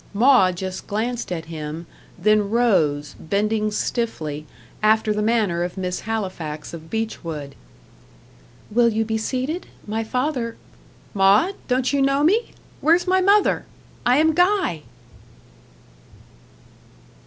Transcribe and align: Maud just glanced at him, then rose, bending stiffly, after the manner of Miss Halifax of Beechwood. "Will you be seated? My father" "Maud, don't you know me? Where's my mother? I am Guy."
Maud 0.15 0.55
just 0.57 0.87
glanced 0.87 1.31
at 1.31 1.45
him, 1.45 1.85
then 2.17 2.49
rose, 2.49 3.13
bending 3.19 3.69
stiffly, 3.69 4.47
after 4.81 5.13
the 5.13 5.21
manner 5.21 5.61
of 5.63 5.77
Miss 5.77 5.99
Halifax 5.99 6.73
of 6.73 6.89
Beechwood. 6.89 7.53
"Will 8.71 8.89
you 8.89 9.05
be 9.05 9.19
seated? 9.19 9.67
My 9.85 10.03
father" 10.03 10.57
"Maud, 11.13 11.53
don't 11.67 11.93
you 11.93 12.01
know 12.01 12.23
me? 12.23 12.49
Where's 12.81 13.05
my 13.05 13.21
mother? 13.21 13.65
I 14.03 14.17
am 14.17 14.33
Guy." 14.33 14.81